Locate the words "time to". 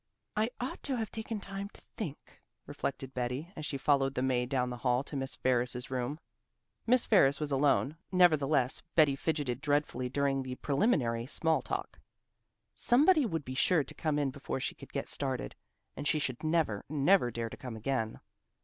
1.39-1.81